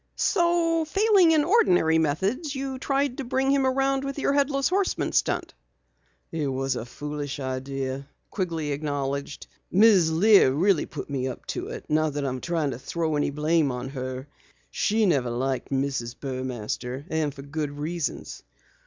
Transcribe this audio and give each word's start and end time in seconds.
"So 0.15 0.83
failing 0.83 1.29
in 1.29 1.43
ordinary 1.43 1.99
methods, 1.99 2.55
you 2.55 2.79
tried 2.79 3.17
to 3.19 3.23
bring 3.23 3.51
him 3.51 3.67
around 3.67 4.03
with 4.03 4.17
your 4.17 4.33
Headless 4.33 4.67
Horseman 4.69 5.11
stunt?" 5.11 5.53
"It 6.31 6.47
was 6.47 6.75
a 6.75 6.87
foolish 6.87 7.39
idea," 7.39 8.07
Quigley 8.31 8.71
acknowledged. 8.71 9.45
"Mrs. 9.71 10.11
Lear 10.17 10.51
really 10.53 10.87
put 10.87 11.07
me 11.07 11.27
up 11.27 11.45
to 11.53 11.67
it 11.67 11.85
not 11.87 12.13
that 12.13 12.25
I'm 12.25 12.41
trying 12.41 12.71
to 12.71 12.79
throw 12.79 13.15
any 13.15 13.29
blame 13.29 13.71
on 13.71 13.89
her. 13.89 14.27
She 14.71 15.05
never 15.05 15.29
liked 15.29 15.69
Mrs. 15.69 16.15
Burmaster, 16.19 17.05
and 17.11 17.31
for 17.31 17.43
good 17.43 17.69
reasons. 17.77 18.41